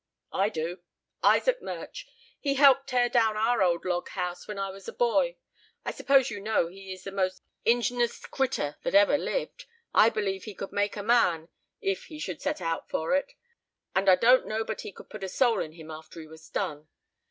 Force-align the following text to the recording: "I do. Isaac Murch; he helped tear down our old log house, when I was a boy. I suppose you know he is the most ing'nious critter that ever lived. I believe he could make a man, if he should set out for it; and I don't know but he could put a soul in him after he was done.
"I 0.33 0.49
do. 0.49 0.79
Isaac 1.21 1.61
Murch; 1.61 2.05
he 2.39 2.55
helped 2.55 2.87
tear 2.87 3.07
down 3.07 3.37
our 3.37 3.61
old 3.61 3.85
log 3.85 4.09
house, 4.09 4.47
when 4.47 4.57
I 4.57 4.71
was 4.71 4.87
a 4.87 4.91
boy. 4.93 5.37
I 5.85 5.91
suppose 5.91 6.31
you 6.31 6.39
know 6.39 6.69
he 6.69 6.91
is 6.91 7.03
the 7.03 7.11
most 7.11 7.43
ing'nious 7.67 8.21
critter 8.31 8.77
that 8.81 8.95
ever 8.95 9.15
lived. 9.15 9.65
I 9.93 10.09
believe 10.09 10.45
he 10.45 10.55
could 10.55 10.71
make 10.71 10.97
a 10.97 11.03
man, 11.03 11.49
if 11.81 12.05
he 12.05 12.17
should 12.17 12.41
set 12.41 12.61
out 12.61 12.89
for 12.89 13.13
it; 13.13 13.33
and 13.93 14.09
I 14.09 14.15
don't 14.15 14.47
know 14.47 14.63
but 14.63 14.81
he 14.81 14.91
could 14.91 15.11
put 15.11 15.23
a 15.23 15.29
soul 15.29 15.59
in 15.59 15.73
him 15.73 15.91
after 15.91 16.19
he 16.19 16.25
was 16.25 16.49
done. 16.49 16.87